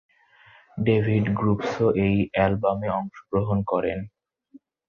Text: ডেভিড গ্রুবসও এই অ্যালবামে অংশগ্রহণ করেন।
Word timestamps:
ডেভিড 0.77 1.25
গ্রুবসও 1.37 1.87
এই 2.05 2.17
অ্যালবামে 2.33 2.89
অংশগ্রহণ 2.99 3.57
করেন। 3.63 3.99